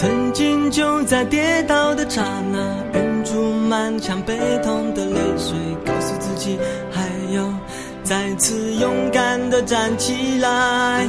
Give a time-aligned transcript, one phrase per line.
[0.00, 2.58] 曾经就在跌倒的刹那，
[2.90, 6.58] 忍住满腔悲痛的泪水，告诉自己
[6.90, 7.46] 还要
[8.02, 11.06] 再次勇敢的站起来。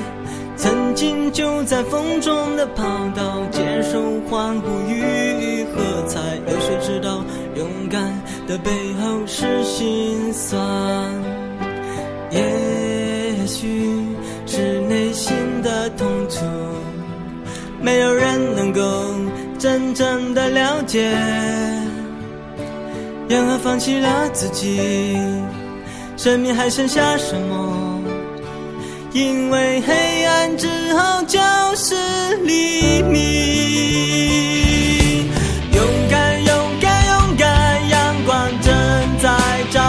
[0.57, 2.83] 曾经就在风中的跑
[3.15, 7.23] 道，接受欢呼与喝彩，有谁知道
[7.55, 8.03] 勇敢
[8.45, 8.69] 的背
[9.01, 10.59] 后是心酸？
[12.29, 13.89] 也许
[14.45, 15.33] 是内心
[15.63, 16.41] 的痛楚，
[17.81, 18.81] 没有人能够
[19.57, 21.11] 真正的了解。
[23.27, 25.17] 然而放弃了自己，
[26.17, 28.01] 生命还剩下什么？
[29.13, 31.39] 因为黑暗之后就
[31.75, 31.95] 是
[32.43, 33.19] 黎明。
[35.73, 38.71] 勇敢，勇敢，勇敢，阳光正
[39.21, 39.29] 在
[39.71, 39.80] 照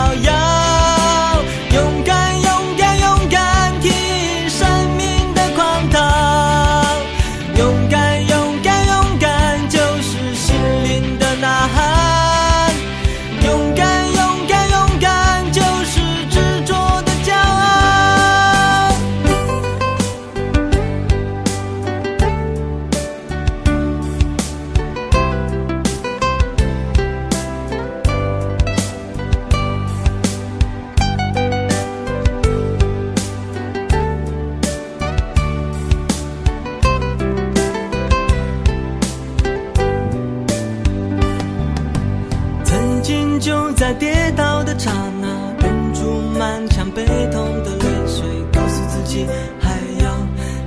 [43.43, 45.27] 就在跌倒的刹那，
[45.59, 46.01] 忍住
[46.39, 49.27] 满腔悲痛的泪水，告诉自己
[49.59, 50.15] 还要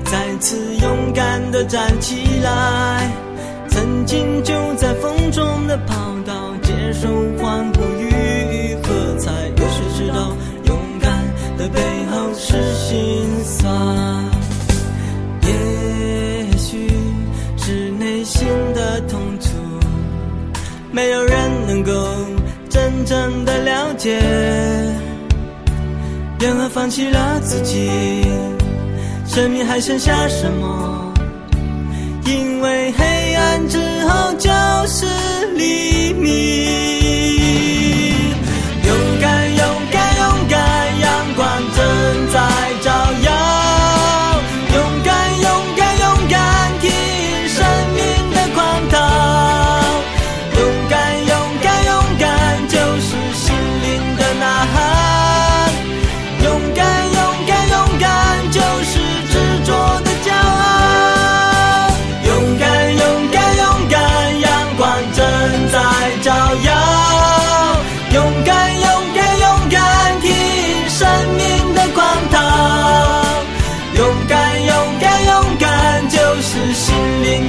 [0.04, 3.10] 再次勇敢的站起来。
[3.70, 5.94] 曾经就在风中的跑
[6.26, 10.36] 道，接受欢呼与喝彩，有谁知道
[10.66, 11.10] 勇敢
[11.56, 13.74] 的背后是心酸？
[15.40, 16.90] 也许
[17.56, 19.48] 是内心的痛楚。
[20.92, 21.92] 没有人能够
[22.96, 24.18] 真正的了解，
[26.40, 27.90] 然而放弃了自己，
[29.26, 30.95] 生命还剩下什么？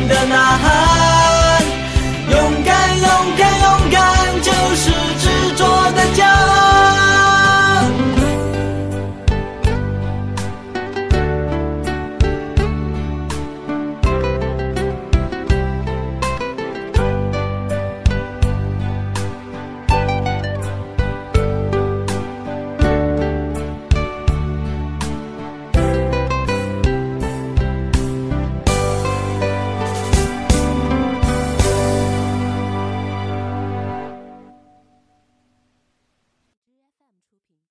[0.07, 0.97] 的呐喊。